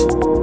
you. 0.00 0.39